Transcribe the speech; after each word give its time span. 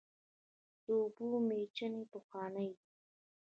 د 0.83 0.87
اوبو 0.99 1.27
میچنې 1.47 2.03
پخوانۍ 2.11 2.69
دي. 2.77 2.85